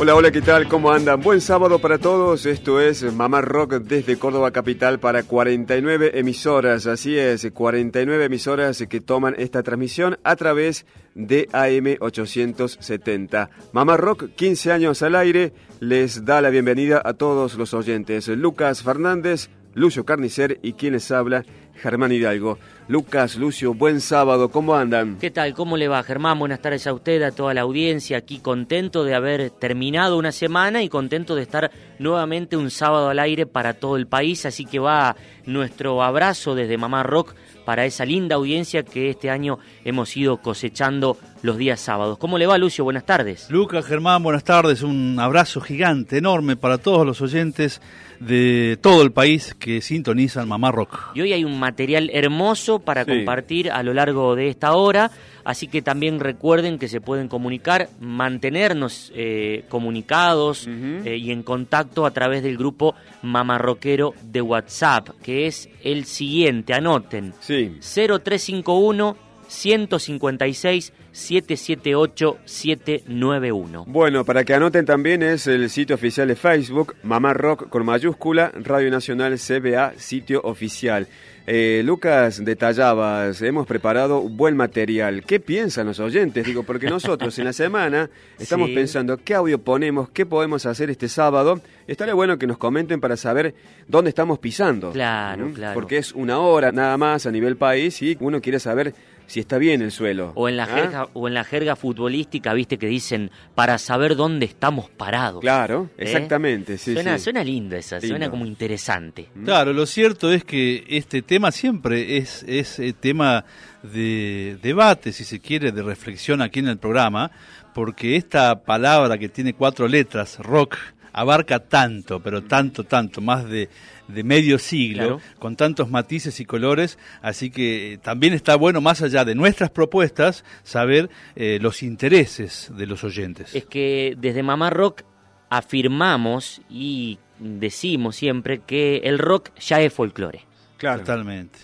[0.00, 0.68] Hola, hola, ¿qué tal?
[0.68, 1.20] ¿Cómo andan?
[1.20, 2.46] Buen sábado para todos.
[2.46, 6.86] Esto es Mamá Rock desde Córdoba Capital para 49 emisoras.
[6.86, 13.50] Así es, 49 emisoras que toman esta transmisión a través de AM 870.
[13.72, 18.28] Mamá Rock, 15 años al aire, les da la bienvenida a todos los oyentes.
[18.28, 22.58] Lucas Fernández, Lucio Carnicer y quien les habla, Germán Hidalgo.
[22.88, 25.18] Lucas, Lucio, buen sábado, ¿cómo andan?
[25.18, 25.52] ¿Qué tal?
[25.52, 26.38] ¿Cómo le va, Germán?
[26.38, 30.82] Buenas tardes a usted, a toda la audiencia, aquí contento de haber terminado una semana
[30.82, 34.78] y contento de estar nuevamente un sábado al aire para todo el país, así que
[34.78, 35.16] va
[35.48, 41.16] nuestro abrazo desde Mamá Rock para esa linda audiencia que este año hemos ido cosechando
[41.42, 42.16] los días sábados.
[42.18, 42.84] ¿Cómo le va, Lucio?
[42.84, 43.50] Buenas tardes.
[43.50, 44.82] Lucas, Germán, buenas tardes.
[44.82, 47.82] Un abrazo gigante, enorme para todos los oyentes
[48.20, 50.98] de todo el país que sintonizan Mamá Rock.
[51.14, 53.10] Y hoy hay un material hermoso para Sí.
[53.10, 55.10] compartir a lo largo de esta hora,
[55.48, 62.04] así que también recuerden que se pueden comunicar, mantenernos eh, comunicados eh, y en contacto
[62.04, 67.78] a través del grupo Mamarroquero de WhatsApp, que es el siguiente, anoten, Sí.
[67.80, 73.84] 0351 156 778 791.
[73.86, 78.52] Bueno, para que anoten también es el sitio oficial de Facebook, Mamá Rock con mayúscula,
[78.54, 81.08] Radio Nacional CBA, sitio oficial.
[81.50, 85.24] Eh, Lucas, detallabas, hemos preparado buen material.
[85.24, 86.44] ¿Qué piensan los oyentes?
[86.44, 88.74] Digo, porque nosotros en la semana estamos Sí.
[88.74, 91.62] pensando qué audio ponemos, qué podemos hacer este sábado.
[91.86, 93.54] Estaría bueno que nos comenten para saber
[93.86, 94.92] dónde estamos pisando.
[94.92, 95.52] Claro, ¿Mm?
[95.54, 95.72] claro.
[95.74, 98.92] Porque es una hora nada más a nivel país y uno quiere saber
[99.28, 100.32] si está bien el suelo.
[100.34, 100.66] O en la ¿Ah?
[100.66, 105.42] jerga, o en la jerga futbolística, viste que dicen para saber dónde estamos parados.
[105.42, 106.04] Claro, ¿Eh?
[106.04, 106.78] exactamente.
[106.78, 107.24] Sí, suena, sí.
[107.24, 109.28] suena lindo esa, suena como interesante.
[109.44, 113.44] Claro, lo cierto es que este tema siempre es, es eh, tema
[113.82, 117.30] de debate, si se quiere, de reflexión aquí en el programa,
[117.74, 120.78] porque esta palabra que tiene cuatro letras, rock,
[121.20, 123.68] abarca tanto, pero tanto, tanto, más de,
[124.08, 125.20] de medio siglo, Claro.
[125.38, 129.70] con tantos matices y colores, así que eh, también está bueno, más allá de nuestras
[129.70, 133.54] propuestas, saber eh, los intereses de los oyentes.
[133.54, 135.02] Es que desde Mamá Rock
[135.50, 140.40] afirmamos y decimos siempre que el rock ya es folclore.
[140.78, 141.00] Claro.
[141.00, 141.58] Totalmente.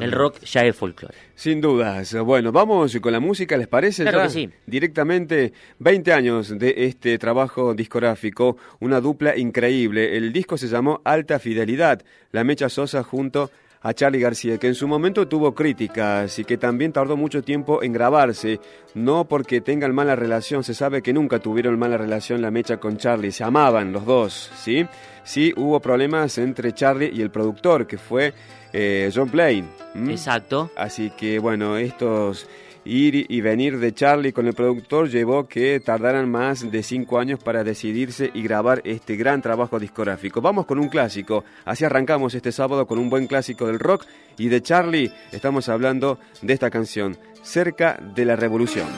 [0.00, 1.14] El rock ya es folclore.
[1.34, 2.14] Sin dudas.
[2.14, 4.02] Bueno, vamos con la música, ¿les parece?
[4.02, 4.24] Claro ya?
[4.24, 4.50] que sí.
[4.66, 10.16] Directamente 20 años de este trabajo discográfico, una dupla increíble.
[10.16, 13.50] El disco se llamó Alta Fidelidad, La Mecha Sosa junto a
[13.94, 17.92] Charlie García, que en su momento tuvo críticas y que también tardó mucho tiempo en
[17.92, 18.60] grabarse,
[18.94, 22.96] no porque tengan mala relación, se sabe que nunca tuvieron mala relación la Mecha con
[22.96, 24.86] Charlie, se amaban los dos, ¿sí?
[25.24, 28.32] Sí hubo problemas entre Charlie y el productor, que fue
[28.72, 29.68] eh, John Plain.
[30.08, 30.70] Exacto.
[30.76, 32.46] Así que bueno, estos
[32.88, 37.38] ir y venir de Charlie con el productor llevó que tardaran más de cinco años
[37.42, 40.40] para decidirse y grabar este gran trabajo discográfico.
[40.40, 44.06] Vamos con un clásico, así arrancamos este sábado con un buen clásico del rock
[44.38, 48.88] y de Charlie estamos hablando de esta canción, Cerca de la Revolución.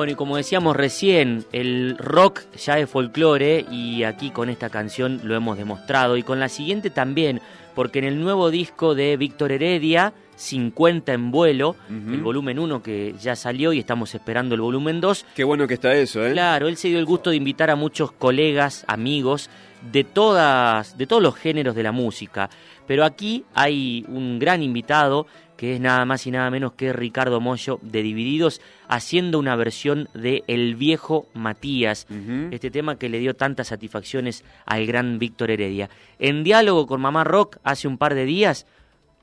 [0.00, 5.20] Bueno, y como decíamos recién, el rock ya es folclore y aquí con esta canción
[5.24, 7.42] lo hemos demostrado y con la siguiente también,
[7.74, 13.14] porque en el nuevo disco de Víctor Heredia, 50 en vuelo, el volumen 1 que
[13.20, 15.26] ya salió y estamos esperando el volumen 2.
[15.34, 16.32] Qué bueno que está eso, ¿eh?
[16.32, 19.50] Claro, él se dio el gusto de invitar a muchos colegas, amigos
[19.92, 22.48] de todas de todos los géneros de la música,
[22.86, 25.26] pero aquí hay un gran invitado
[25.60, 30.08] que es nada más y nada menos que Ricardo Mollo de Divididos, haciendo una versión
[30.14, 32.06] de El viejo Matías,
[32.50, 35.90] este tema que le dio tantas satisfacciones al gran Víctor Heredia.
[36.18, 38.64] En diálogo con Mamá Rock hace un par de días,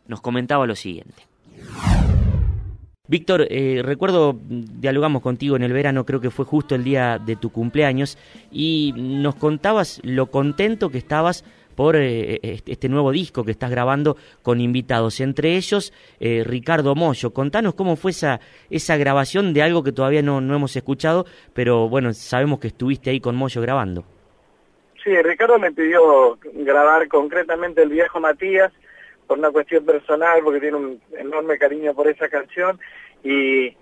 [0.06, 1.24] nos comentaba lo siguiente.
[3.08, 7.36] Víctor, eh, recuerdo, dialogamos contigo en el verano, creo que fue justo el día de
[7.36, 8.16] tu cumpleaños,
[8.52, 11.44] y nos contabas lo contento que estabas
[11.78, 17.32] por eh, este nuevo disco que estás grabando con invitados, entre ellos eh, Ricardo Mollo.
[17.32, 18.40] Contanos cómo fue esa,
[18.72, 23.12] esa grabación de algo que todavía no, no hemos escuchado, pero bueno, sabemos que estuviste
[23.12, 24.04] ahí con Mollo grabando.
[25.04, 28.74] Sí, Ricardo me pidió grabar concretamente el viejo Matías
[29.28, 32.80] por una cuestión personal, porque tiene un enorme cariño por esa canción
[33.24, 33.78] y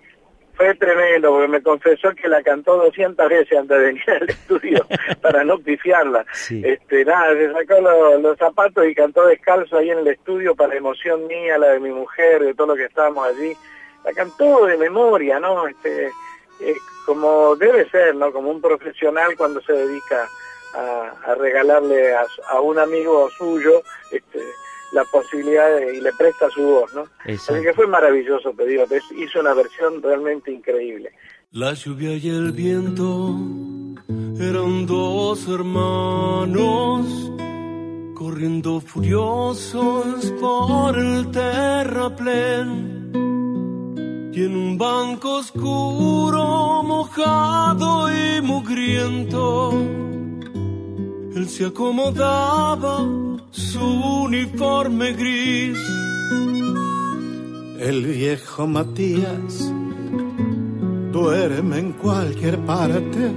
[0.56, 4.86] fue tremendo porque me confesó que la cantó 200 veces antes de venir al estudio
[5.20, 6.24] para no pifiarla.
[6.50, 7.80] Este, nada, se sacó
[8.20, 11.90] los, zapatos y cantó descalzo ahí en el estudio para emoción mía, la de mi
[11.90, 13.56] mujer, de todo lo que estábamos allí.
[14.04, 15.66] La cantó de memoria, ¿no?
[15.66, 16.06] Este,
[16.60, 18.32] eh, como debe ser, ¿no?
[18.32, 20.28] Como un profesional cuando se dedica
[20.74, 24.40] a, regalarle a, a, un amigo suyo, este,
[24.92, 27.06] la posibilidad y le presta su voz, ¿no?
[27.24, 28.84] Así que fue maravilloso, te digo,
[29.16, 31.12] hizo una versión realmente increíble.
[31.52, 33.34] La lluvia y el viento
[34.38, 37.32] eran dos hermanos
[38.14, 42.96] corriendo furiosos por el terraplén
[44.36, 49.72] y en un banco oscuro, mojado y mugriento,
[51.34, 52.98] él se acomodaba
[53.56, 55.78] su uniforme gris.
[57.78, 59.72] El viejo Matías
[61.10, 63.32] duerme en cualquier parte.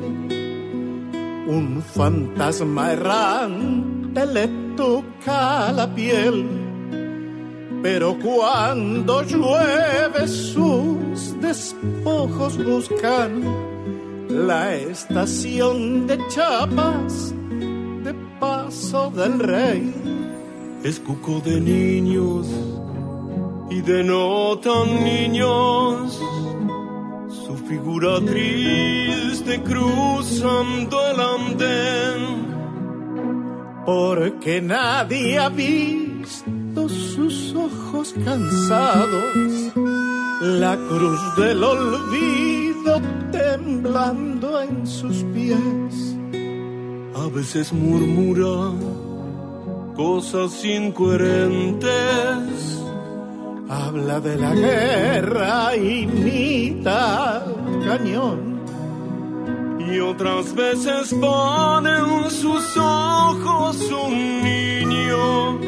[1.48, 6.46] Un fantasma errante le toca la piel.
[7.82, 13.42] Pero cuando llueve sus despojos buscan
[14.28, 17.34] la estación de chapas
[18.40, 19.94] paso del rey.
[20.84, 22.48] Es cuco de niños
[23.70, 26.20] y de no tan niños.
[27.46, 32.20] Su figura triste cruzando el andén.
[33.86, 39.72] Porque nadie ha visto sus ojos cansados.
[40.42, 46.19] La cruz del olvido temblando en sus pies
[47.20, 48.72] a veces murmura
[49.96, 51.90] cosas incoherentes.
[53.68, 57.46] Habla de la guerra, imita
[57.86, 58.62] cañón.
[59.80, 65.60] Y otras veces pone en sus ojos un niño.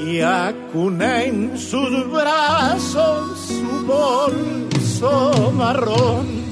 [0.00, 6.47] Y acuna en sus brazos su bolso marrón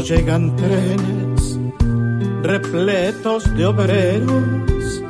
[0.00, 1.58] llegan trenes
[2.42, 5.02] repletos de obreros,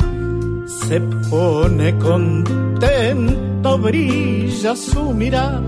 [0.67, 5.63] se pone contento, brilla su mirada.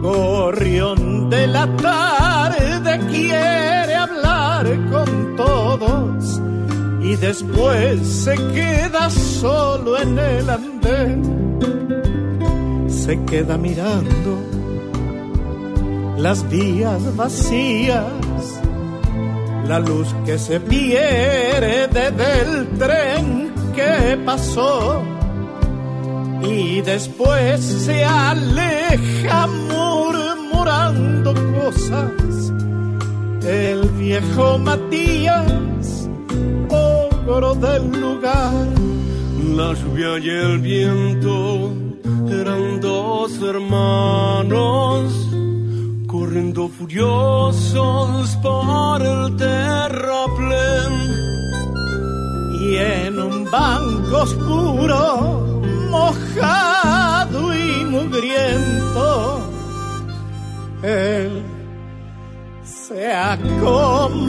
[0.00, 6.40] Gorrión de la tarde quiere hablar con todos
[7.00, 11.22] y después se queda solo en el andén.
[12.88, 14.53] Se queda mirando
[16.16, 18.04] las vías vacías,
[19.66, 25.02] la luz que se pierde del tren que pasó
[26.42, 32.52] y después se aleja murmurando cosas.
[33.46, 35.64] El viejo Matías
[37.52, 38.68] del lugar.
[39.54, 41.72] La lluvia y el viento
[42.28, 45.33] eran dos hermanos
[46.34, 50.92] corriendo furiosos por el terraplén.
[52.60, 59.48] Y en un banco oscuro, mojado y mugriento,
[60.82, 61.40] él
[62.64, 64.24] se acomoda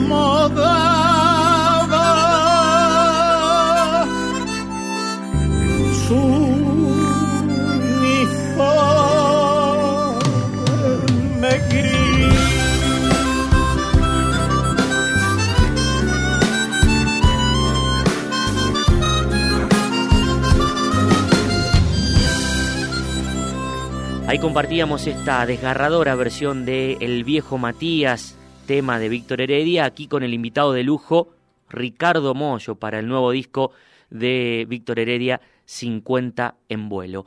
[24.36, 30.22] Ahí compartíamos esta desgarradora versión de El viejo Matías, tema de Víctor Heredia, aquí con
[30.22, 31.30] el invitado de lujo
[31.70, 33.72] Ricardo Mollo para el nuevo disco
[34.10, 37.24] de Víctor Heredia 50 en vuelo.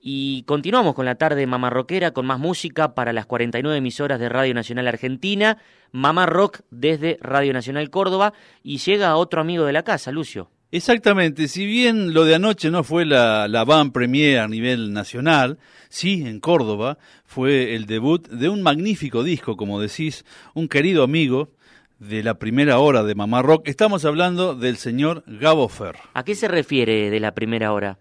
[0.00, 4.28] Y continuamos con la tarde Mamá Rockera con más música para las 49 emisoras de
[4.28, 5.58] Radio Nacional Argentina,
[5.90, 10.48] Mamá Rock desde Radio Nacional Córdoba y llega otro amigo de la casa, Lucio.
[10.74, 15.58] Exactamente, si bien lo de anoche no fue la, la van premier a nivel nacional,
[15.90, 20.24] sí, en Córdoba fue el debut de un magnífico disco, como decís,
[20.54, 21.50] un querido amigo,
[21.98, 25.96] de la primera hora de Mamá Rock, estamos hablando del señor Gabo Fer.
[26.14, 27.98] ¿A qué se refiere de la primera hora?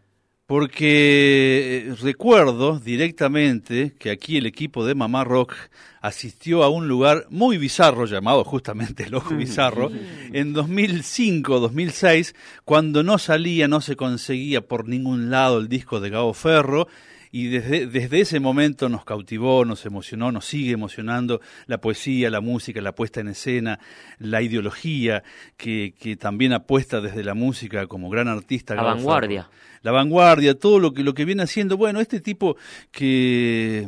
[0.51, 5.55] Porque eh, recuerdo directamente que aquí el equipo de Mamá Rock
[6.01, 9.89] asistió a un lugar muy bizarro llamado justamente el Ojo Bizarro
[10.33, 16.33] en 2005-2006 cuando no salía, no se conseguía por ningún lado el disco de Gabo
[16.33, 16.89] Ferro
[17.31, 22.41] y desde, desde ese momento nos cautivó, nos emocionó, nos sigue emocionando la poesía, la
[22.41, 23.79] música, la puesta en escena,
[24.19, 25.23] la ideología
[25.55, 28.75] que, que también apuesta desde la música como gran artista.
[28.75, 29.49] La vanguardia.
[29.81, 31.77] La vanguardia, todo lo que, lo que viene haciendo.
[31.77, 32.57] Bueno, este tipo
[32.91, 33.87] que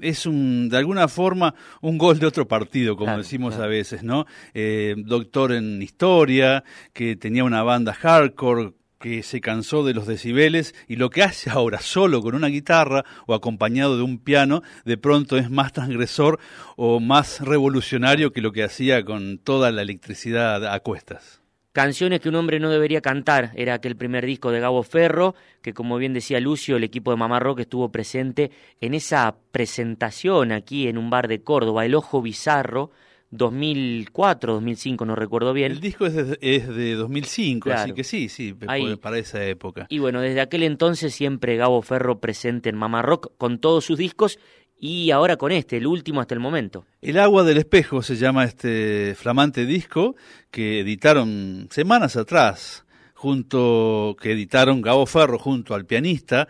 [0.00, 4.26] es un, de alguna forma un gol de otro partido, como decimos a veces, ¿no?
[4.54, 10.74] Eh, doctor en historia, que tenía una banda hardcore que se cansó de los decibeles
[10.86, 14.98] y lo que hace ahora solo con una guitarra o acompañado de un piano, de
[14.98, 16.38] pronto es más transgresor
[16.76, 21.42] o más revolucionario que lo que hacía con toda la electricidad a cuestas.
[21.72, 25.74] Canciones que un hombre no debería cantar, era aquel primer disco de Gabo Ferro, que
[25.74, 28.50] como bien decía Lucio, el equipo de Mamá Rock estuvo presente
[28.80, 32.90] en esa presentación aquí en un bar de Córdoba, El Ojo Bizarro,
[33.30, 35.72] 2004, 2005, no recuerdo bien.
[35.72, 39.86] El disco es de, es de 2005, así que sí, sí, para esa época.
[39.90, 43.98] Y bueno, desde aquel entonces siempre Gabo Ferro presente en Mamá Rock con todos sus
[43.98, 44.38] discos
[44.80, 46.86] y ahora con este, el último hasta el momento.
[47.02, 50.14] El agua del espejo se llama este flamante disco
[50.50, 56.48] que editaron semanas atrás, junto que editaron Gabo Ferro junto al pianista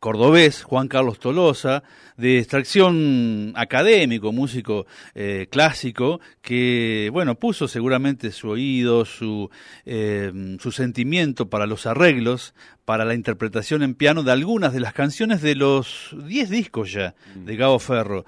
[0.00, 1.82] cordobés Juan Carlos Tolosa,
[2.16, 9.50] de extracción académico, músico eh, clásico, que bueno puso seguramente su oído, su,
[9.86, 14.94] eh, su sentimiento para los arreglos, para la interpretación en piano de algunas de las
[14.94, 18.24] canciones de los 10 discos ya de Gabo Ferro.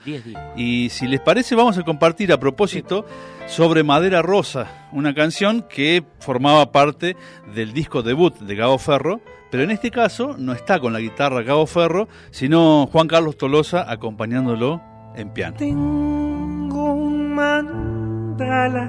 [0.56, 3.06] Y si les parece vamos a compartir a propósito
[3.46, 7.16] sobre Madera Rosa, una canción que formaba parte
[7.54, 11.44] del disco debut de Gabo Ferro pero en este caso no está con la guitarra
[11.44, 14.80] Cabo Ferro, sino Juan Carlos Tolosa acompañándolo
[15.16, 15.56] en piano.
[15.58, 18.88] Tengo un mandala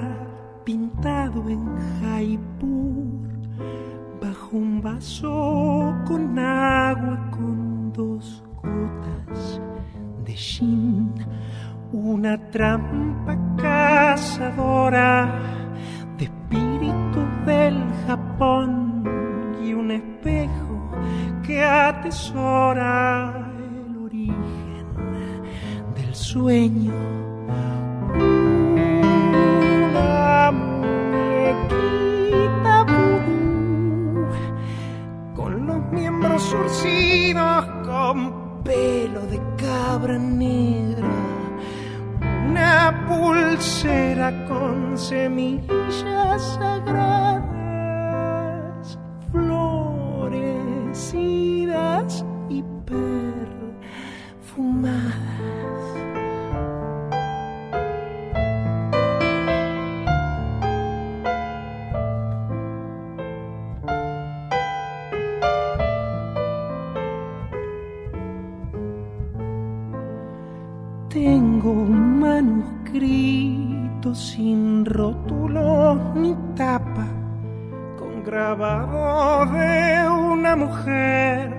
[0.64, 1.66] pintado en
[2.00, 3.28] Jaipur,
[4.20, 9.60] bajo un vaso con agua con dos gotas
[10.24, 11.12] de shin,
[11.92, 15.28] una trampa cazadora
[16.18, 19.01] de espíritu del Japón
[19.74, 20.90] un espejo
[21.46, 24.86] que atesora el origen
[25.94, 26.92] del sueño.
[29.90, 31.64] Una muñequita
[32.84, 34.26] vudú,
[35.34, 41.08] con los miembros surcidos con pelo de cabra negra.
[42.48, 47.61] Una pulsera con semillas sagradas,
[49.32, 51.02] florecidas
[52.48, 53.52] y perfumadas.
[71.08, 75.21] Tengo un manuscrito sin rótulo
[78.32, 81.51] grabado de una mujer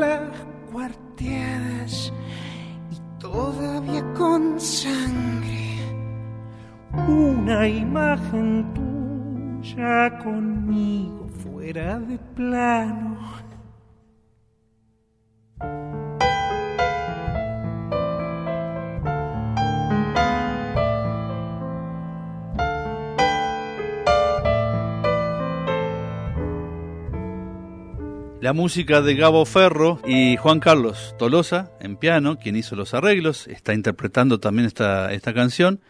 [0.00, 0.30] las
[0.72, 2.12] cuarteadas
[2.90, 5.76] y todavía con sangre.
[7.06, 13.18] Una imagen tuya conmigo fuera de plano
[28.40, 33.46] La música de Gabo Ferro y Juan Carlos Tolosa en piano, quien hizo los arreglos,
[33.48, 35.80] está interpretando también esta, esta canción.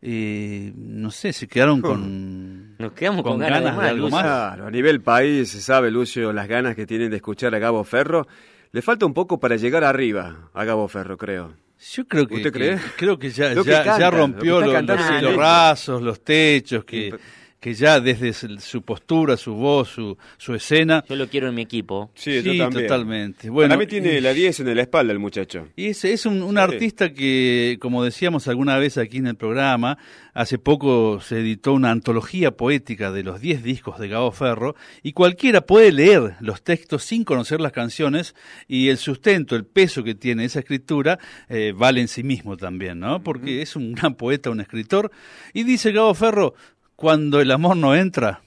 [0.00, 4.16] Y no sé, se quedaron con, Nos quedamos con, ganas, de, más, algo Lucio.
[4.16, 4.24] más.
[4.24, 7.84] Claro, a nivel país se sabe, Lucio, las ganas que tienen de escuchar a Gabo
[7.84, 8.26] Ferro.
[8.72, 11.54] Le falta un poco para llegar arriba a Gabo Ferro, creo.
[11.92, 12.78] Yo creo que, ¿Usted que- cree?
[12.96, 16.84] creo que ya, Lo que ya, canta, ya lo que rompió los, rasos, los techos,
[16.84, 17.16] que, Sí,
[17.60, 21.04] que ya desde su postura, su voz, su, su escena.
[21.08, 22.10] Yo lo quiero en mi equipo.
[22.14, 22.86] Sí, yo también.
[22.86, 23.50] totalmente.
[23.50, 25.68] Bueno, Para mí tiene la 10 en la espalda el muchacho.
[25.74, 26.58] Y es, es un, un Sí.
[26.60, 29.98] artista que, como decíamos alguna vez aquí en el programa,
[30.34, 35.12] hace poco se editó una antología poética de los 10 discos de Gabo Ferro y
[35.12, 38.36] cualquiera puede leer los textos sin conocer las canciones
[38.68, 41.18] y el sustento, el peso que tiene esa escritura
[41.48, 43.20] eh, vale en sí mismo también, ¿no?
[43.22, 45.10] Porque es un gran poeta, un escritor.
[45.52, 46.54] Y dice Gabo Ferro,
[46.98, 48.40] cuando el amor no entra,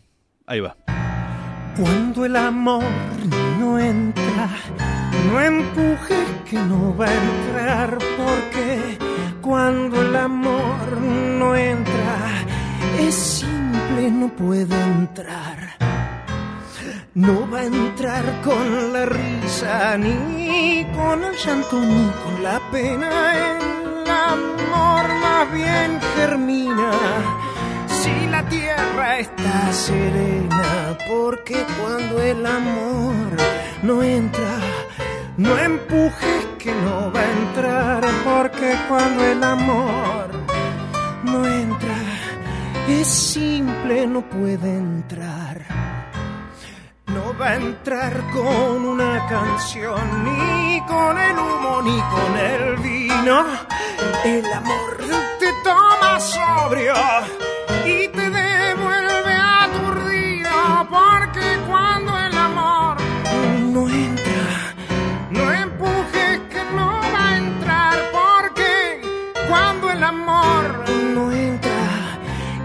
[0.46, 0.76] ahí va.
[1.78, 2.84] Cuando el amor
[3.58, 4.50] no entra,
[5.26, 8.98] no empujes que no va a entrar, porque
[9.40, 11.00] cuando el amor
[11.40, 12.44] no entra,
[13.00, 15.78] es simple, no puede entrar.
[17.14, 23.12] No va a entrar con la risa, ni con el llanto, ni con la pena.
[23.48, 27.41] El amor más bien germina
[28.76, 33.28] tierra está serena, porque cuando el amor
[33.84, 34.60] no entra,
[35.38, 40.30] no empujes que no va a entrar, porque cuando el amor
[41.24, 41.98] no entra,
[42.88, 45.66] es simple, no puede entrar.
[47.08, 53.46] No va a entrar con una canción, ni con el humo, ni con el vino.
[54.24, 54.98] El amor
[55.40, 56.94] te toma sobrio
[57.86, 58.21] y te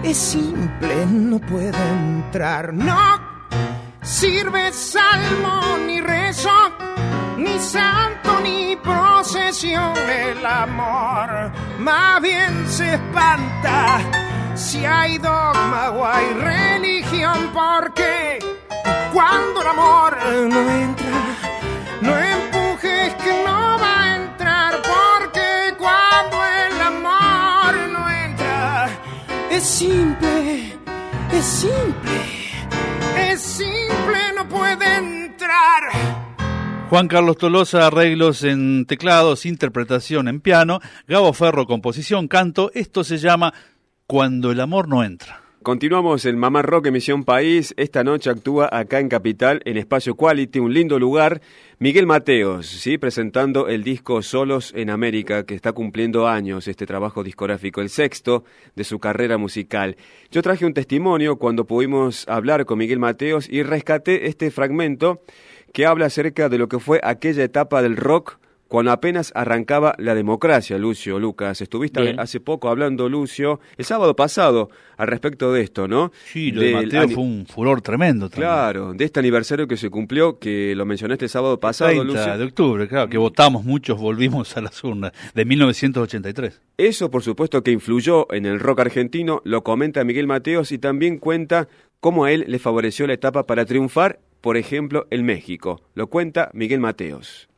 [0.09, 3.19] es simple, no puede entrar, no
[4.01, 6.49] sirve salmo ni rezo
[7.37, 9.93] ni santo ni procesión.
[9.97, 13.99] El amor más bien se espanta
[14.55, 18.39] si hay dogma o hay religión, porque
[19.13, 20.17] cuando el amor
[20.47, 21.17] no entra,
[22.01, 23.56] no empujes que no
[29.57, 30.77] es simple,
[31.33, 32.21] es simple,
[33.31, 35.81] es simple, no puede entrar.
[36.91, 42.69] Juan Carlos Tolosa, arreglos en teclados, interpretación en piano, Gabo Ferro, composición, canto.
[42.75, 43.51] Esto se llama
[44.05, 45.46] Cuando el amor no entra.
[45.67, 47.73] Continuamos en Mamá Rock Emisión País.
[47.75, 51.41] Esta noche actúa acá en Capital, en Espacio Quality, un lindo lugar.
[51.77, 52.97] Miguel Mateos, ¿sí?
[52.97, 58.45] presentando el disco Solos en América, que está cumpliendo años este trabajo discográfico, el sexto
[58.77, 59.97] de su carrera musical.
[60.31, 65.21] Yo traje un testimonio cuando pudimos hablar con Miguel Mateos y rescaté este fragmento
[65.73, 70.15] que habla acerca de lo que fue aquella etapa del rock cuando apenas arrancaba la
[70.15, 71.61] democracia, Lucio, Lucas.
[71.61, 72.19] Estuviste Bien.
[72.19, 76.11] hace poco hablando, Lucio, el sábado pasado, al respecto de esto, ¿no?
[76.25, 78.49] Sí, lo de Del Mateo fue un furor tremendo también.
[78.49, 82.37] Claro, de este aniversario que se cumplió, que lo mencionaste el sábado pasado, 30 Lucio.
[82.37, 86.61] de octubre, claro, que votamos muchos, volvimos a las urnas, de 1983.
[86.77, 91.17] Eso, por supuesto, que influyó en el rock argentino, lo comenta Miguel Mateos y también
[91.17, 91.67] cuenta
[91.99, 95.81] cómo a él le favoreció la etapa para triunfar, por ejemplo, en México.
[95.95, 97.49] Lo cuenta Miguel Mateos.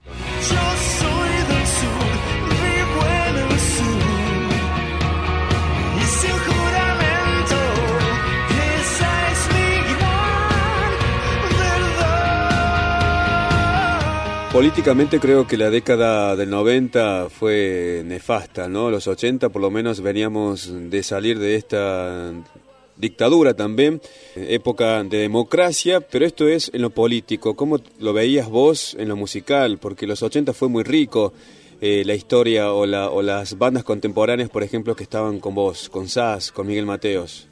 [14.51, 18.89] Políticamente creo que la década del 90 fue nefasta, ¿no?
[18.89, 22.31] Los 80 por lo menos veníamos de salir de esta
[22.97, 24.01] dictadura también,
[24.35, 27.55] época de democracia, pero esto es en lo político.
[27.55, 29.77] ¿Cómo lo veías vos en lo musical?
[29.79, 31.31] Porque los 80 fue muy rico.
[31.81, 35.88] eh, la historia o, la, o las bandas contemporáneas, por ejemplo, que estaban con vos,
[35.89, 37.47] con Sass, con Miguel Mateos.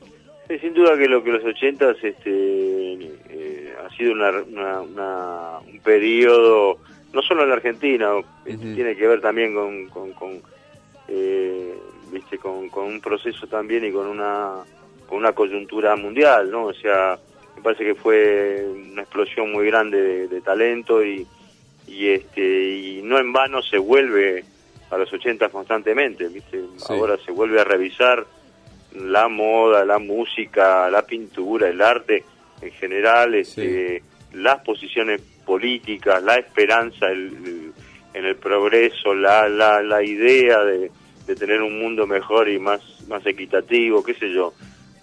[0.59, 2.93] Sin duda que lo que los ochentas este,
[3.29, 6.77] eh, ha sido una, una- una- un periodo,
[7.13, 8.11] no solo en la Argentina,
[8.43, 10.41] tiene que ver también con, con, con,
[11.07, 11.75] eh,
[12.11, 14.55] viste, con, con un proceso también y con una,
[15.07, 16.65] con una coyuntura mundial, ¿no?
[16.65, 17.17] O sea,
[17.55, 21.25] me parece que fue una explosión muy grande de, de talento y,
[21.87, 24.43] y este y no en vano se vuelve
[24.89, 26.61] a los 80 constantemente, ¿viste?
[26.89, 28.25] Ahora se vuelve a revisar
[28.93, 32.23] la moda, la música, la pintura, el arte
[32.61, 34.01] en general, este,
[34.33, 37.71] las posiciones políticas, la esperanza el-
[38.13, 40.91] en el progreso, la, la, la idea de,
[41.27, 44.53] de tener un mundo mejor y más, más equitativo, qué sé yo,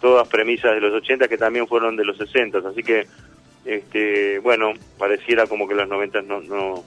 [0.01, 3.07] todas premisas de los 80 que también fueron de los 60, así que
[3.65, 6.85] este bueno pareciera como que los 90 no, no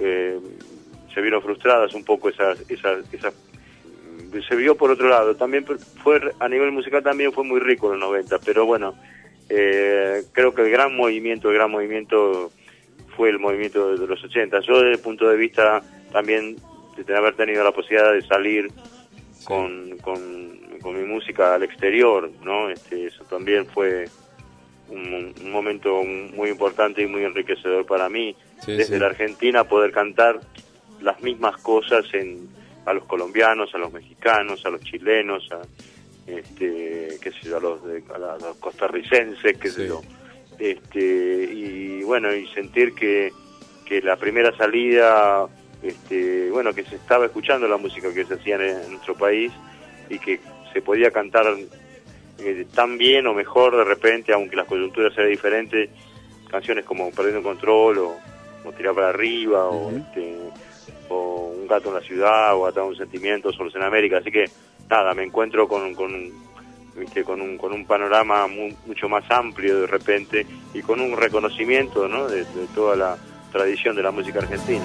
[0.00, 0.36] eh,
[1.14, 3.32] se vieron frustradas un poco esas esas esas
[4.48, 5.34] se vio por otro lado.
[5.36, 5.64] También
[6.02, 8.94] fue a nivel musical también fue muy rico los 90 pero bueno
[9.48, 12.50] eh, creo que el gran movimiento el gran movimiento
[13.18, 16.56] fue el movimiento de los 80 yo desde el punto de vista también
[16.96, 18.68] de haber tenido la posibilidad de salir
[19.44, 20.20] con, con,
[20.80, 24.04] con mi música al exterior no este eso también fue
[24.88, 28.98] un, un momento muy importante y muy enriquecedor para mí Sí, desde sí.
[29.00, 30.40] la Argentina poder cantar
[31.00, 32.48] las mismas cosas en
[32.86, 35.60] a los colombianos, a los mexicanos, a los chilenos, a
[36.26, 40.00] este, qué sé yo, a los, de- a la- a los costarricenses, qué sé yo.
[40.58, 43.32] Este, y bueno, y sentir que,
[43.86, 45.46] que la primera salida,
[45.82, 49.52] este, bueno, que se estaba escuchando la música que se hacía en, en nuestro país
[50.10, 50.40] y que
[50.72, 51.46] se podía cantar
[52.38, 55.90] eh, tan bien o mejor de repente, aunque las coyunturas eran diferentes,
[56.48, 58.16] canciones como Perdiendo Control o,
[58.64, 60.36] o Tirar para Arriba o, este,
[61.08, 64.18] o Un Gato en la Ciudad o Atado un Sentimiento, Solos en América.
[64.18, 64.46] Así que
[64.88, 66.30] nada, me encuentro con, con,
[66.98, 67.24] ¿viste?
[67.24, 72.08] con, un, con un panorama mu- mucho más amplio de repente y con un reconocimiento
[72.08, 72.26] ¿no?
[72.28, 73.16] de toda la
[73.52, 74.84] tradición de la música argentina.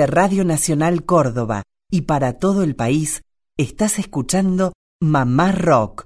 [0.00, 3.20] Desde Radio Nacional Córdoba y para todo el país,
[3.58, 6.04] estás escuchando Mamá Rock,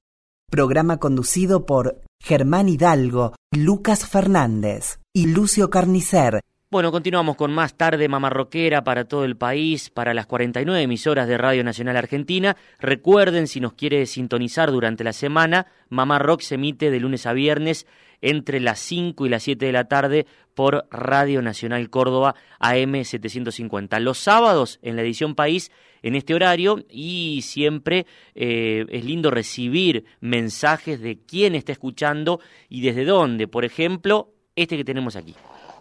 [0.51, 6.41] programa conducido por Germán Hidalgo, Lucas Fernández y Lucio Carnicer.
[6.73, 11.39] Bueno, continuamos con más tarde mamarroquera para todo el país, para las 49 emisoras de
[11.39, 12.57] Radio Nacional Argentina.
[12.81, 17.33] Recuerden, si nos quiere sintonizar durante la semana, Mamá Rock se emite de lunes a
[17.33, 17.87] viernes
[18.25, 24.01] entre las 5 y las 7 de la tarde por Radio Nacional Córdoba AM 750.
[24.01, 25.71] Los sábados en la edición País
[26.03, 32.81] en este horario y siempre eh, es lindo recibir mensajes de quién está escuchando y
[32.81, 33.47] desde dónde.
[33.47, 35.35] Por ejemplo, este que tenemos aquí.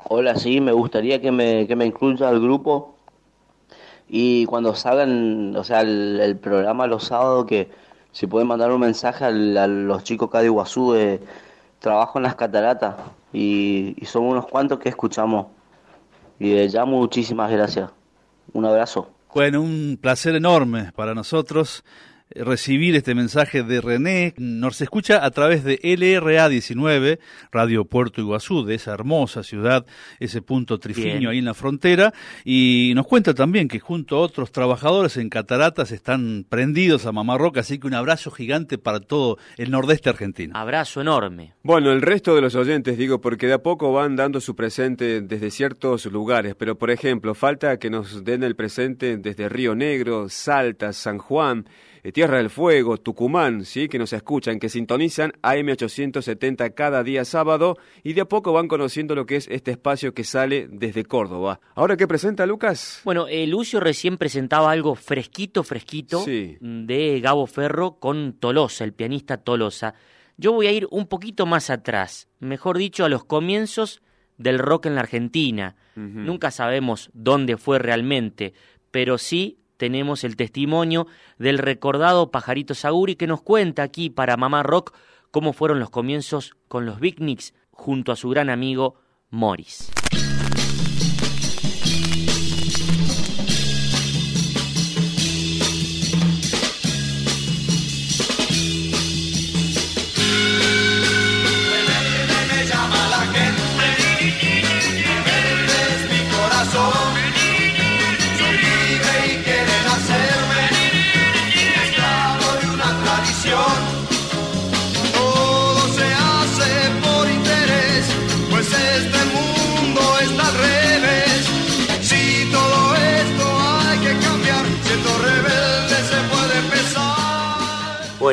[0.09, 2.97] Hola, sí, me gustaría que me, que me incluya al grupo
[4.09, 7.69] y cuando salgan, o sea, el, programa los sábados, que
[8.11, 10.93] si pueden mandar un mensaje a, los chicos acá de Iguazú,
[11.83, 12.95] trabajo en las cataratas
[13.33, 15.47] y, y somos unos cuantos que escuchamos.
[16.39, 17.91] Y ya muchísimas gracias.
[18.53, 19.09] Un abrazo.
[19.35, 21.83] Bueno, un placer enorme para nosotros
[22.35, 24.33] recibir este mensaje de René.
[24.37, 27.19] Nos escucha a través de LRA19,
[27.51, 29.85] Radio Puerto Iguazú, de esa hermosa ciudad,
[30.19, 31.27] ese punto trifiño Bien.
[31.27, 32.13] ahí en la frontera.
[32.43, 37.37] Y nos cuenta también que junto a otros trabajadores en Cataratas están prendidos a Mamá
[37.37, 40.57] Roca, así que un abrazo gigante para todo el nordeste argentino.
[40.57, 41.53] Abrazo enorme.
[41.63, 45.21] Bueno, el resto de los oyentes, digo, porque de a poco van dando su presente
[45.21, 50.29] desde ciertos lugares, pero por ejemplo, falta que nos den el presente desde Río Negro,
[50.29, 51.65] Salta, San Juan,
[52.11, 53.87] Tierra del Fuego, Tucumán, ¿sí?
[53.87, 59.15] que nos escuchan, que sintonizan AM870 cada día sábado y de a poco van conociendo
[59.15, 61.59] lo que es este espacio que sale desde Córdoba.
[61.75, 63.01] ¿Ahora qué presenta Lucas?
[63.05, 66.57] Bueno, eh, Lucio recién presentaba algo fresquito, fresquito Sí.
[66.59, 69.93] de Gabo Ferro con Tolosa, el pianista Tolosa.
[70.35, 74.01] Yo voy a ir un poquito más atrás, mejor dicho, a los comienzos
[74.37, 75.75] del rock en la Argentina.
[75.95, 78.53] Nunca sabemos dónde fue realmente,
[78.89, 81.07] pero sí tenemos el testimonio
[81.37, 84.93] del recordado Pajarito Saguri que nos cuenta aquí para Mamá Rock
[85.31, 88.95] cómo fueron los comienzos con los Beatniks junto a su gran amigo
[89.29, 89.91] Morris.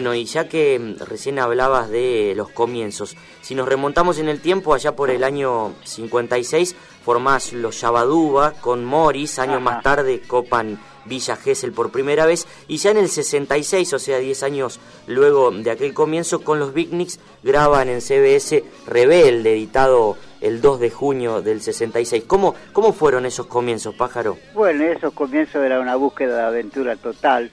[0.00, 4.40] Bueno, y ya que mm, recién hablabas de los comienzos, si nos remontamos en el
[4.40, 10.80] tiempo, allá por el año 56, formás los Yabaduba con Morris, años más tarde copan
[11.04, 15.50] Villa Gesell por primera vez, y ya en el 66, o sea, 10 años luego
[15.50, 21.42] de aquel comienzo, con los Beatniks graban en CBS Rebelde, editado el 2 de junio
[21.42, 22.24] del 66.
[22.26, 24.38] ¿Cómo, cómo fueron esos comienzos, pájaro?
[24.54, 27.50] Bueno, esos comienzos era una búsqueda de aventura total.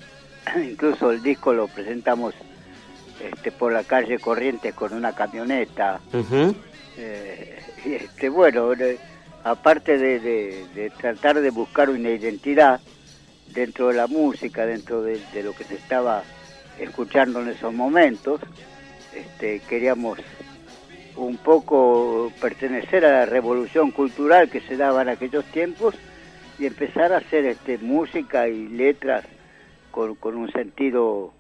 [0.63, 2.33] Incluso el disco lo presentamos
[3.23, 5.99] este, por la calle Corrientes con una camioneta.
[6.97, 8.97] Eh, y, este, bueno, eh,
[9.43, 12.79] aparte de, de- de tratar de buscar una identidad
[13.53, 16.23] dentro de la música, dentro de, de lo que se estaba
[16.79, 18.39] escuchando en esos momentos,
[19.15, 20.19] este, queríamos
[21.15, 25.95] un poco pertenecer a la revolución cultural que se daba en aquellos tiempos
[26.60, 29.25] y empezar a hacer este música y letras
[29.97, 31.33] con, con un sentido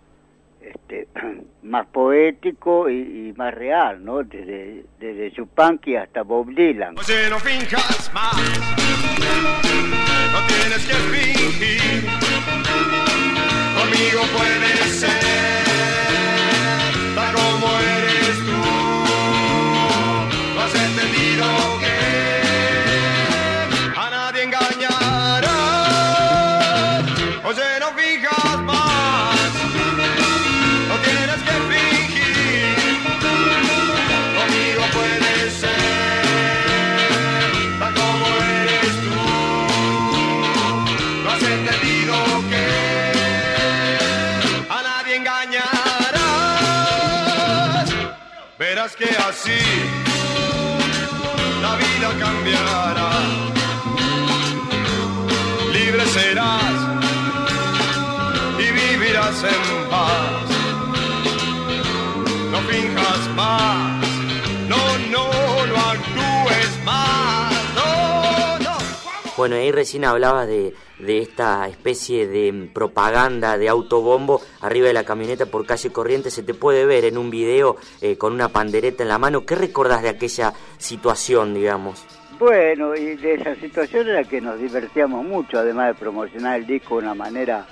[0.59, 1.07] este,
[1.61, 4.23] más poético y, y más real, ¿no?
[4.23, 6.97] Desde, desde Chupanqui hasta Bob Dylan.
[6.97, 8.35] Oye, no finjas más,
[10.33, 12.09] no tienes que fingir.
[13.77, 15.56] Conmigo puedes ser
[52.47, 53.11] cambiará.
[55.73, 56.73] Libre serás
[58.59, 60.49] y vivirás en paz.
[62.51, 64.07] No finjas más,
[64.67, 64.77] no,
[65.11, 68.77] no, actúes más, no, no.
[69.35, 75.03] Bueno, ahí recién hablabas de, de esta especie de propaganda de autobombo arriba de la
[75.03, 76.31] camioneta por calle Corriente.
[76.31, 79.45] Se te puede ver en un video eh, con una pandereta en la mano.
[79.45, 82.05] ¿Qué recordás de aquella situación, digamos?
[82.39, 86.95] Bueno, y de esa situación era que nos divertíamos mucho, además de promocionar el disco
[86.97, 87.65] de una manera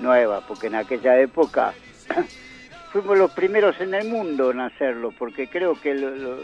[0.00, 1.72] nueva, porque en aquella época
[2.92, 6.38] fuimos los primeros en el mundo en hacerlo, porque creo que lo- lo-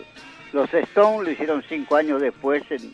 [0.53, 2.93] los Stones lo hicieron cinco años después, en,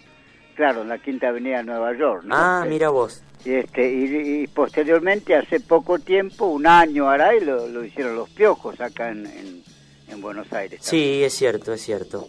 [0.54, 2.24] claro, en la Quinta Avenida de Nueva York.
[2.24, 2.34] ¿no?
[2.36, 3.22] Ah, mira vos.
[3.44, 8.14] Y, este, y, y posteriormente, hace poco tiempo, un año hará, y lo, lo hicieron
[8.16, 9.62] los Piojos acá en, en-
[10.08, 10.80] en Buenos Aires.
[10.82, 12.26] Sí, es cierto, es cierto.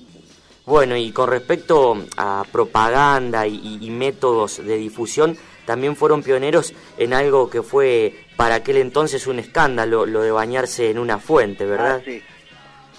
[0.68, 7.50] Bueno, y con respecto a propaganda y, métodos de difusión, también fueron pioneros en algo
[7.50, 12.02] que fue para aquel entonces un escándalo, lo de bañarse en una fuente, ¿verdad?
[12.02, 12.22] Ah, sí.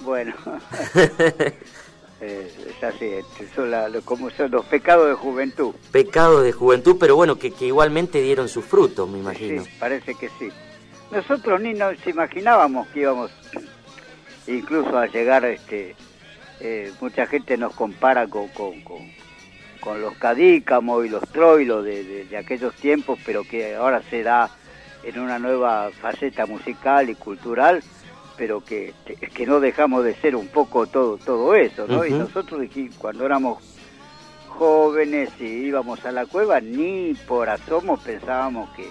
[0.00, 0.35] Bueno,
[2.20, 3.11] Eh, es así,
[3.54, 5.72] son la- lo- como son los pecados de juventud.
[5.92, 9.62] Pecados de juventud, pero bueno, que, que igualmente dieron sus frutos, me imagino.
[9.62, 10.48] Sí, parece que sí.
[11.12, 13.31] Nosotros ni nos imaginábamos que íbamos
[14.48, 15.94] incluso a llegar, este,
[16.61, 18.99] eh, mucha gente nos compara con, con, con,
[19.81, 24.23] con los cadícamos y los troilos de, de- de aquellos tiempos, pero que ahora se
[24.23, 24.51] da
[25.05, 27.83] en una nueva faceta musical y cultural,
[28.37, 28.92] pero que,
[29.35, 32.05] que no dejamos de ser un poco todo, todo eso, ¿no?
[32.05, 32.61] Y nosotros
[32.99, 33.59] cuando éramos
[34.49, 38.88] jóvenes y íbamos a la cueva, ni por asomo pensábamos que,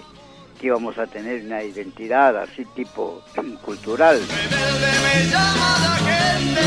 [0.58, 3.22] que íbamos a tener una identidad así tipo
[3.64, 4.20] cultural.
[4.20, 6.62] me llama la gente,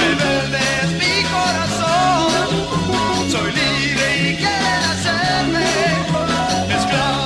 [0.00, 2.30] rebelde es mi corazón.
[3.30, 5.68] Soy libre y quiero hacerme
[6.76, 7.19] esclavo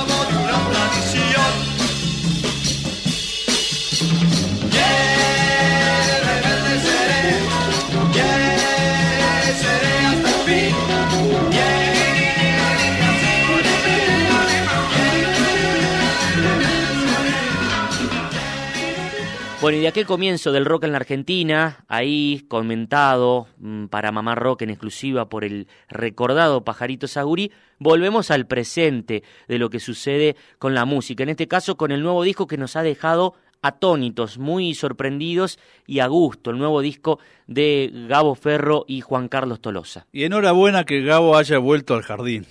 [19.65, 24.35] Bueno, y de aquel comienzo del rock en la Argentina, ahí comentado mm, para Mamá
[24.35, 30.35] Rock en exclusiva por el recordado Pajarito Saguri, volvemos al presente de lo que sucede
[30.59, 34.37] con la música, en este caso con el nuevo disco que nos ha dejado atónitos,
[34.37, 35.57] muy sorprendidos
[35.87, 40.05] y a gusto, el nuevo disco de Gabo Ferro y Juan Carlos Tolosa.
[40.11, 42.45] Y enhorabuena que Gabo haya vuelto al jardín.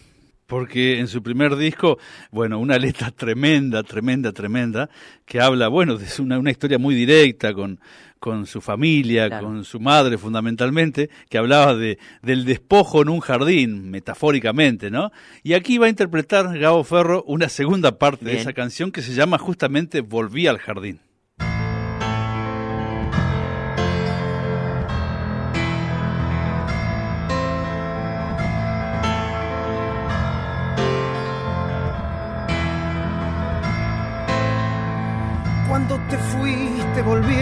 [0.46, 1.98] Porque en su primer disco,
[2.30, 4.90] bueno, una letra tremenda, tremenda, tremenda,
[5.24, 7.80] que habla, bueno, de una, una historia muy directa con,
[8.18, 9.46] con su familia, Claro.
[9.46, 15.12] con su madre fundamentalmente, que hablaba de, del despojo en un jardín, metafóricamente, ¿no?
[15.42, 19.14] Y aquí va a interpretar Gabo Ferro una segunda parte de esa canción que se
[19.14, 21.00] llama justamente Volví al jardín.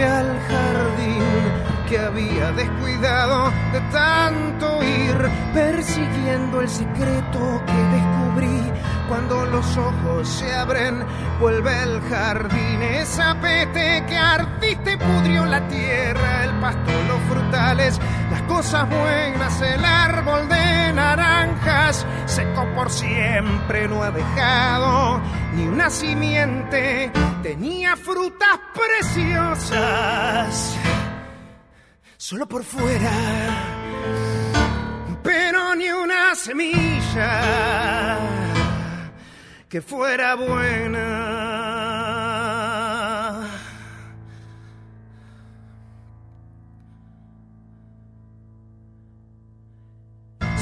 [0.05, 1.23] Al jardín
[1.87, 8.12] que había descuidado de tanto ir persiguiendo el secreto que descubrí.
[9.13, 11.05] Cuando los ojos se abren,
[11.39, 12.81] vuelve el jardín.
[12.81, 17.99] Esa pete que ardiste pudrió la tierra, el pasto, los frutales,
[18.31, 25.21] las cosas buenas, el árbol de naranjas, seco por siempre, no ha dejado
[25.53, 27.11] ni una simiente.
[27.43, 30.75] Tenía frutas preciosas,
[32.17, 33.11] solo por fuera,
[35.21, 37.72] pero ni una semilla
[39.73, 40.99] que fuera buena.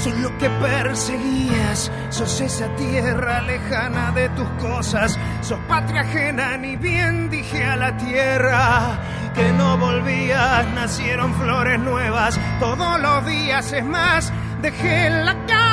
[0.01, 6.77] Sos lo que perseguías, sos esa tierra lejana de tus cosas, sos patria ajena, ni
[6.77, 8.97] bien dije a la tierra
[9.35, 14.31] que no volvías, nacieron flores nuevas todos los días, es más,
[14.61, 15.70] dejé la casa,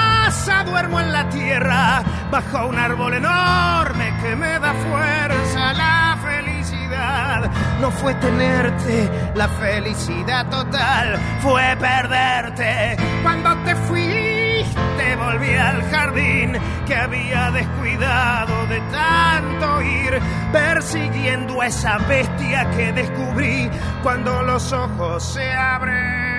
[0.64, 7.50] duermo en la tierra, bajo un árbol enorme que me da fuerza, la felicidad
[7.80, 12.96] no fue tenerte, la felicidad total fue perderte.
[13.22, 20.20] Cuando te fuiste volví al jardín que había descuidado de tanto ir
[20.52, 23.70] persiguiendo esa bestia que descubrí
[24.02, 26.38] cuando los ojos se abren.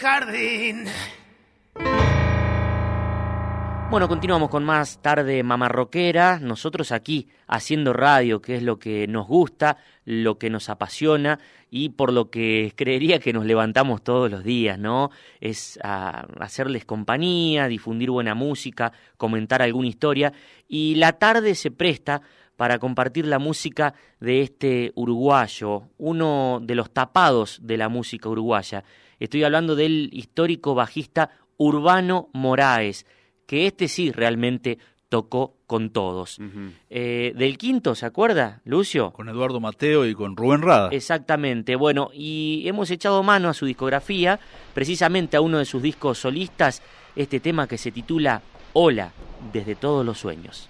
[0.00, 0.86] Jardín.
[3.88, 9.28] Bueno, continuamos con más tarde mamarroquera, nosotros aquí haciendo radio, que es lo que nos
[9.28, 11.38] gusta, lo que nos apasiona
[11.70, 15.12] y por lo que creería que nos levantamos todos los días, ¿no?
[15.40, 20.32] Es ah, hacerles compañía, difundir buena música, comentar alguna historia
[20.68, 22.22] y la tarde se presta
[22.56, 28.84] para compartir la música de este uruguayo, uno de los tapados de la música uruguaya.
[29.20, 33.06] Estoy hablando del histórico bajista Urbano Moraes,
[33.46, 34.78] que este sí realmente
[35.08, 36.38] tocó con todos.
[36.90, 39.12] Eh, del quinto, ¿se acuerda, Lucio?
[39.12, 40.88] Con Eduardo Mateo y con Rubén Rada.
[40.92, 44.40] Exactamente, bueno, y hemos echado mano a su discografía,
[44.74, 46.82] precisamente a uno de sus discos solistas,
[47.14, 48.42] este tema que se titula
[48.72, 49.12] Hola,
[49.52, 50.68] desde todos los sueños.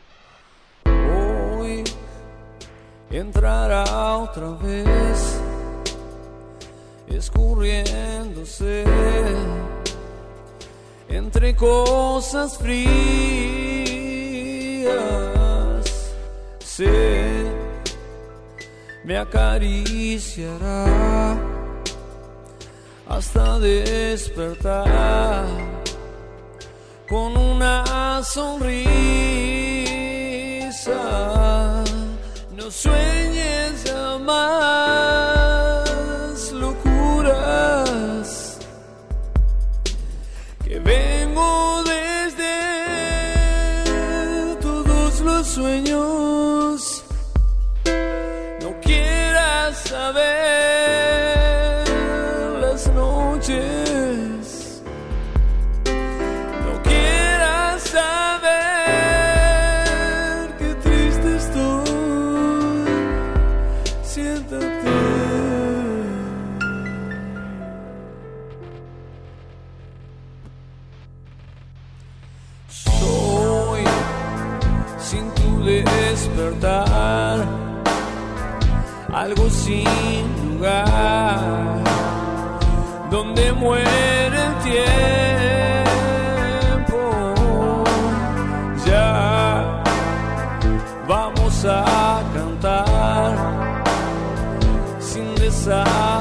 [3.10, 3.84] Entrará
[4.18, 5.40] otra vez,
[7.08, 8.84] escurriéndose
[11.08, 12.86] entre cosas frías.
[16.58, 17.46] Se
[19.04, 20.84] me acariciará
[23.08, 25.46] hasta despertar
[27.08, 29.06] con una sonrisa.
[32.70, 35.35] Sueñes jamás
[76.16, 77.44] despertar,
[79.12, 81.82] algo sin lugar,
[83.10, 85.74] donde muere el tiempo.
[88.86, 89.82] Ya
[91.06, 93.36] vamos a cantar
[94.98, 96.15] sin desafinar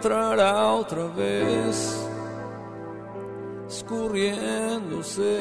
[0.00, 2.08] entrará otra vez,
[3.68, 5.40] escurriéndose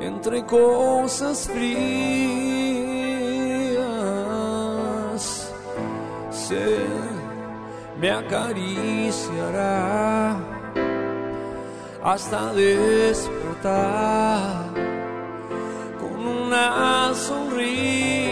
[0.00, 1.96] entre cosas frías.
[6.30, 6.84] Se
[7.98, 10.36] me acariciará
[12.04, 14.74] hasta despertar
[15.98, 18.26] con una sonrisa.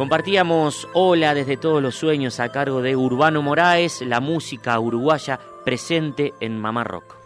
[0.00, 6.32] Compartíamos Hola desde todos los sueños a cargo de Urbano Moraes, la música uruguaya presente
[6.40, 7.16] en Mamá Rock.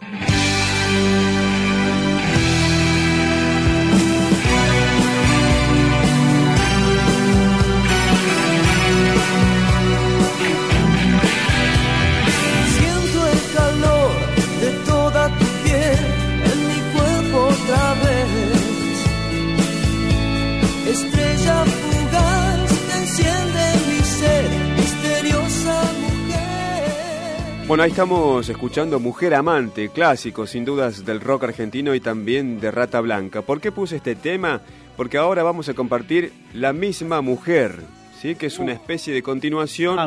[27.67, 32.69] Bueno, ahí estamos escuchando Mujer Amante, clásico sin dudas del rock argentino y también de
[32.69, 33.41] Rata Blanca.
[33.41, 34.61] ¿Por qué puse este tema?
[34.95, 37.79] Porque ahora vamos a compartir La misma mujer,
[38.21, 38.35] ¿sí?
[38.35, 39.97] que es una especie de continuación,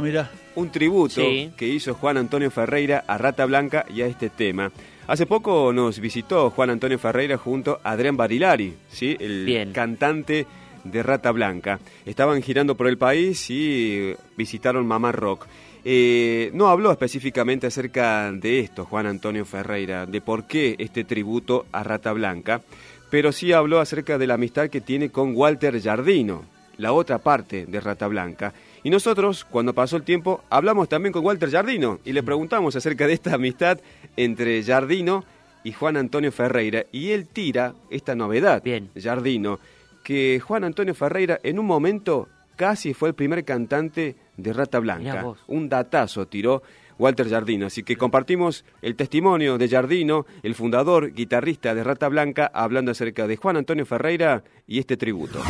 [0.54, 1.50] un tributo Sí.
[1.56, 4.70] que hizo Juan Antonio Ferreira a Rata Blanca y a este tema.
[5.08, 9.16] Hace poco nos visitó Juan Antonio Ferreira junto a Adrián Barilari, ¿sí?
[9.18, 10.46] el cantante
[10.84, 11.80] de Rata Blanca.
[12.06, 15.46] Estaban girando por el país y visitaron Mamá Rock.
[15.90, 21.64] Eh, no habló específicamente acerca de esto Juan Antonio Ferreira, de por qué este tributo
[21.72, 22.60] a Rata Blanca,
[23.08, 26.44] pero sí habló acerca de la amistad que tiene con Walter Jardino,
[26.76, 28.52] la otra parte de Rata Blanca.
[28.82, 33.06] Y nosotros, cuando pasó el tiempo, hablamos también con Walter Jardino y le preguntamos acerca
[33.06, 33.80] de esta amistad
[34.18, 35.24] entre Jardino
[35.64, 36.84] y Juan Antonio Ferreira.
[36.92, 38.62] Y él tira esta novedad,
[38.94, 39.58] Jardino,
[40.04, 45.26] que Juan Antonio Ferreira en un momento casi fue el primer cantante de Rata Blanca.
[45.48, 46.62] Un datazo tiró
[46.98, 47.66] Walter Jardino.
[47.66, 53.26] Así que compartimos el testimonio de Jardino, el fundador, guitarrista de Rata Blanca, hablando acerca
[53.26, 55.40] de Juan Antonio Ferreira y este tributo.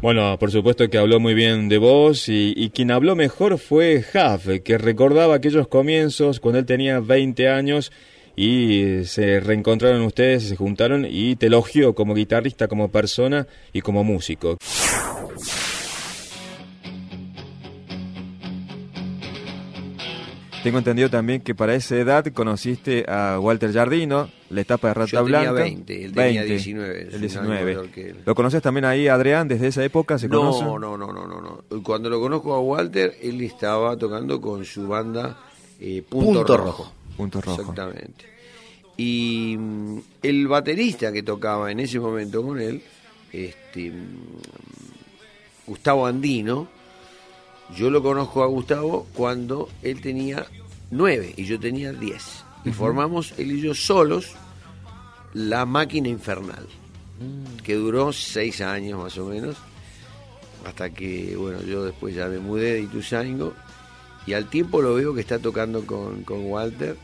[0.00, 4.04] Bueno, por supuesto que habló muy bien de vos y, y quien habló mejor fue
[4.14, 7.92] Huff, que recordaba aquellos comienzos cuando él tenía 20 años
[8.36, 14.04] y se reencontraron ustedes, se juntaron y te elogió como guitarrista, como persona y como
[14.04, 14.58] músico.
[20.66, 25.12] Tengo entendido también que para esa edad conociste a Walter Jardino, la etapa de Rata
[25.12, 25.62] Yo tenía Blanca.
[25.62, 27.64] 20, él tenía 20, 19, El soy 19.
[27.64, 28.16] mayor que él.
[28.26, 30.18] ¿Lo conoces también ahí, Adrián, desde esa época?
[30.18, 31.82] ¿Se no, no, no, no, no, no.
[31.84, 35.38] Cuando lo conozco a Walter, él estaba tocando con su banda
[35.78, 36.66] eh, Punto, Punto Rojo.
[36.66, 36.92] Rojo.
[37.16, 37.60] Punto Rojo.
[37.60, 38.24] Exactamente.
[38.96, 42.82] Y mm, el baterista que tocaba en ese momento con él,
[43.32, 46.66] este, mm, Gustavo Andino,
[47.74, 50.46] yo lo conozco a Gustavo cuando él tenía
[50.90, 52.44] nueve y yo tenía diez.
[52.64, 54.32] Y formamos él y yo solos
[55.34, 56.66] la máquina infernal,
[57.62, 59.56] que duró seis años más o menos,
[60.66, 63.52] hasta que, bueno, yo después ya me mudé de Ituzaingo
[64.26, 66.96] y al tiempo lo veo que está tocando con, con Walter.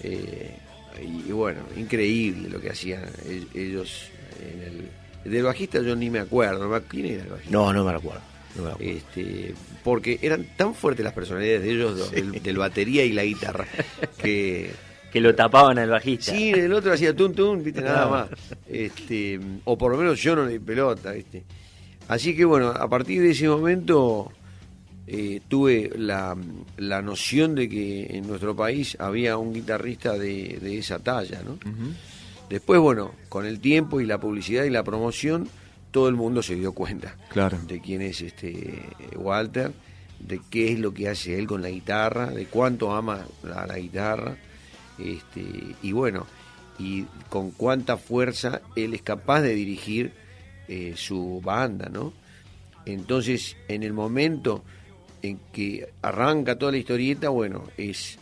[0.00, 0.56] eh,
[1.02, 4.08] y, y bueno, increíble lo que hacían e- ellos
[4.40, 4.90] en el...
[5.32, 6.70] Del bajista yo ni me acuerdo.
[6.86, 7.50] ¿quién era el bajista?
[7.50, 8.20] No, no me recuerdo.
[8.56, 8.76] No.
[8.78, 13.24] Este, porque eran tan fuertes las personalidades de ellos, dos, del, del batería y la
[13.24, 13.66] guitarra,
[14.18, 14.70] que,
[15.14, 16.32] Que lo tapaban al bajista.
[16.32, 18.28] Sí, el otro hacía tun tun, viste, nada más.
[18.68, 21.44] Este, o por lo menos yo no le di pelota, viste.
[22.08, 24.32] Así que bueno, a partir de ese momento
[25.06, 26.36] eh, tuve la,
[26.78, 31.60] la noción de que en nuestro país había un guitarrista de, de esa talla, ¿no?
[32.50, 35.48] Después, bueno, con el tiempo y la publicidad y la promoción,
[35.94, 37.56] todo el mundo se dio cuenta Claro.
[37.68, 38.82] de quién es este
[39.14, 39.70] Walter,
[40.18, 43.24] de qué es lo que hace él con la guitarra, de cuánto ama
[43.54, 44.36] a la guitarra,
[44.98, 45.44] este,
[45.82, 46.26] y bueno,
[46.80, 50.12] y con cuánta fuerza él es capaz de dirigir
[50.66, 52.12] eh, su banda, ¿no?
[52.86, 54.64] Entonces, en el momento
[55.22, 58.18] en que arranca toda la historieta, bueno, es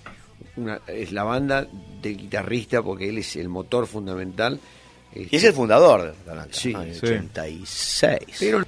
[0.57, 1.67] una, es la banda
[2.03, 4.61] del guitarrista porque él es el motor fundamental.
[5.15, 6.83] Y es el fundador de la banda, Sí, ¿no?
[6.83, 7.07] En el sí.
[7.07, 8.19] 86.
[8.41, 8.63] Pero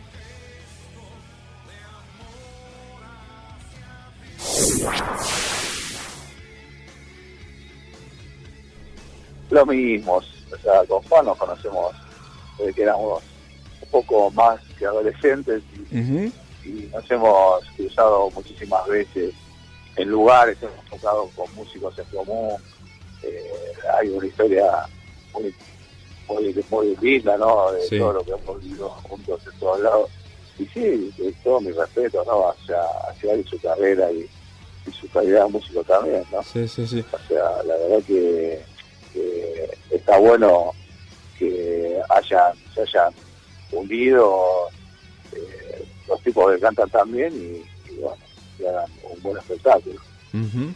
[9.50, 11.94] Lo mismo, o sea, con Juan nos conocemos
[12.58, 13.22] desde que éramos
[13.82, 15.96] un poco más que adolescentes y,
[16.68, 19.32] y nos hemos cruzado muchísimas veces
[19.96, 22.54] en lugares, hemos tocado con músicos en común.
[23.22, 23.50] Eh,
[23.96, 24.64] hay una historia
[25.32, 25.54] muy,
[26.28, 27.72] muy, muy linda, ¿no?
[27.72, 27.98] De Sí.
[27.98, 30.10] todo lo que hemos vivido juntos en todos lados.
[30.58, 32.48] Y sí, de todo mi respeto, ¿no?
[32.50, 34.28] Hacia, hacia él y su carrera y,
[34.86, 36.42] y su calidad de músico también, ¿no?
[36.42, 37.04] Sí, sí, sí.
[37.12, 38.62] O sea, la verdad que,
[39.12, 40.72] que está bueno
[41.38, 43.12] que hayan, se hayan
[43.72, 44.68] unido
[45.32, 48.16] eh, los tipos que cantan también y, y bueno,
[48.56, 50.00] que hagan un buen espectáculo.
[50.32, 50.72] Ujú.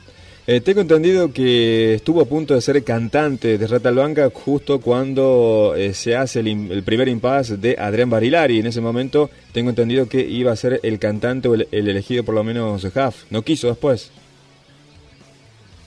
[0.51, 5.75] Eh, tengo entendido que estuvo a punto de ser cantante de Rata Blanca justo cuando
[5.77, 8.59] eh, se hace el, im- el primer impasse de Adrián Barilari.
[8.59, 12.25] En ese momento tengo entendido que iba a ser el cantante o el, el elegido
[12.25, 13.25] por lo menos Huff.
[13.29, 14.11] No quiso después.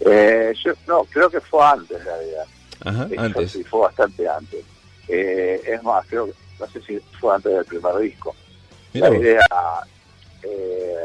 [0.01, 2.45] Eh, yo no, creo que fue antes en realidad.
[2.81, 3.51] Ajá, antes.
[3.53, 4.63] Sí, fue bastante antes.
[5.07, 8.35] Eh, es más, creo que, no sé si fue antes del primer disco.
[8.93, 9.41] La idea,
[10.43, 10.95] eh,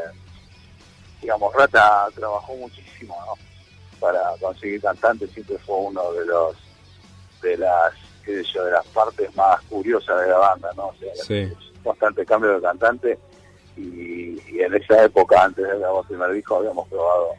[1.21, 3.35] digamos, Rata trabajó muchísimo, ¿no?
[4.01, 6.57] Para conseguir cantantes, siempre fue uno de los,
[7.43, 7.95] de las,
[8.25, 10.89] qué sé yo, de las partes más curiosas de la banda, ¿no?
[10.89, 11.53] O sea, Sí.
[11.83, 13.19] constante cambio de cantante
[13.77, 17.31] y, y en esa época, antes de grabar primer disco, habíamos probado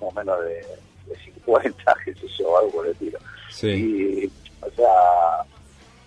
[0.00, 0.54] más o menos de,
[1.06, 3.18] de 50, qué sé yo, algo por el estilo.
[3.50, 3.68] Sí.
[3.68, 4.32] Y,
[4.64, 5.44] o sea,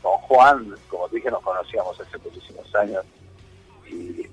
[0.02, 3.06] con Juan, como te dije, nos conocíamos hace muchísimos años
[3.90, 4.28] y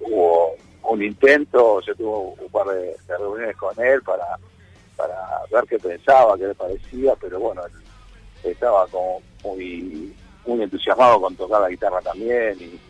[0.00, 0.54] hubo
[0.88, 4.24] un intento, yo tuve un par de, de reuniones con él para,
[4.96, 5.16] para
[5.50, 10.14] ver qué pensaba, qué le parecía, pero bueno, él estaba como muy,
[10.46, 12.80] muy entusiasmado con tocar la guitarra también y,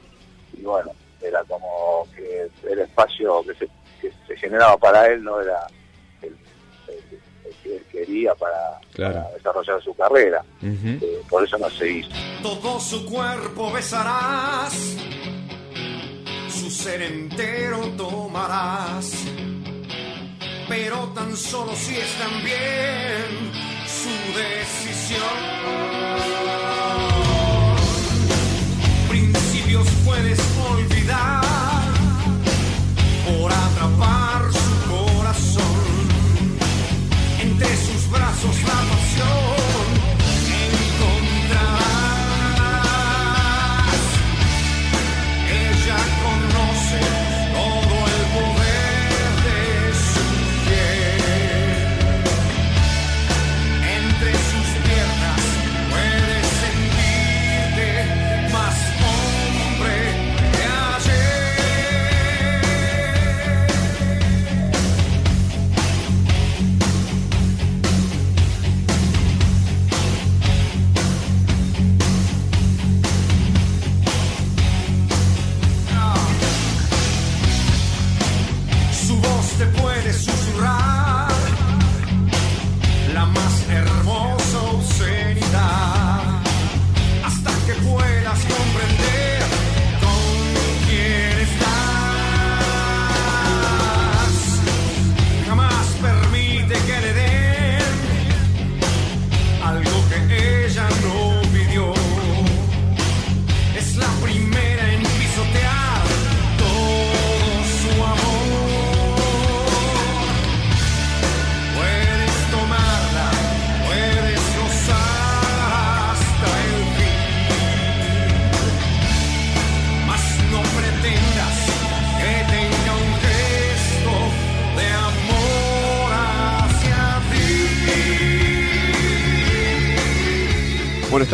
[0.58, 0.90] y bueno,
[1.22, 3.68] era como que el espacio que se,
[4.00, 5.66] que se generaba para él no era
[6.22, 6.36] el,
[6.88, 9.14] el- el que él quería para, Claro.
[9.14, 10.44] para desarrollar su carrera.
[10.62, 12.10] Eh, por eso no se hizo.
[12.42, 14.96] Todo su cuerpo besarás,
[16.74, 19.12] ser entero tomarás,
[20.68, 23.52] pero tan solo si es también
[23.86, 25.38] su decisión.
[29.08, 31.44] Principios puedes olvidar
[33.24, 34.23] por atrapar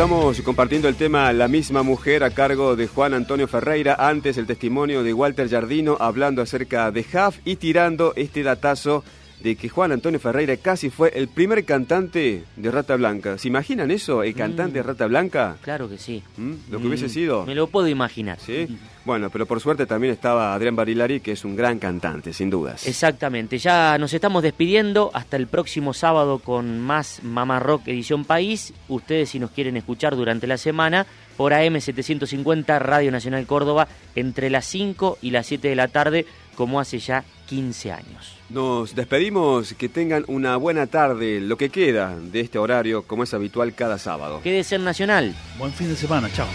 [0.01, 3.95] estamos compartiendo el tema La misma mujer a cargo de Juan Antonio Ferreira.
[3.99, 9.03] Antes el testimonio de Walter Jardino hablando acerca de Huff y tirando este datazo
[9.43, 13.37] de que Juan Antonio Ferreira casi fue el primer cantante de Rata Blanca.
[13.37, 14.23] ¿Se imaginan eso?
[14.23, 15.57] ¿El cantante de Rata Blanca?
[15.61, 16.23] Claro que sí.
[16.37, 16.53] ¿Mm?
[16.69, 17.45] ¿Lo que hubiese Mm, sido?
[17.45, 18.39] Me lo puedo imaginar.
[18.39, 18.77] Sí.
[19.03, 22.85] Bueno, pero por suerte también estaba Adrián Barilari, que es un gran cantante, sin dudas.
[22.87, 28.73] Exactamente, ya nos estamos despidiendo hasta el próximo sábado con más Mamá Rock Edición País.
[28.89, 34.65] Ustedes si nos quieren escuchar durante la semana por AM750 Radio Nacional Córdoba entre las
[34.65, 36.25] 5 y las 7 de la tarde
[36.55, 38.37] como hace ya 15 años.
[38.49, 43.33] Nos despedimos, que tengan una buena tarde, lo que queda de este horario, como es
[43.33, 44.39] habitual cada sábado.
[44.41, 45.35] Quédese en Nacional.
[45.57, 46.47] Buen fin de semana, chao.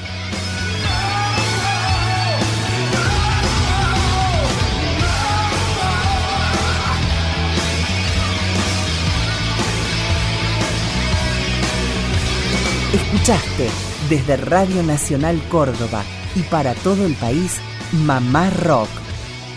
[12.94, 13.68] Escuchaste
[14.08, 16.02] desde Radio Nacional Córdoba
[16.34, 17.60] y para todo el país
[17.92, 18.88] Mamá Rock,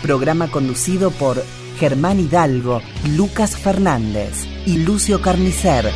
[0.00, 1.42] programa conducido por
[1.78, 2.82] Germán Hidalgo,
[3.16, 5.90] Lucas Fernández y Lucio Carnicer.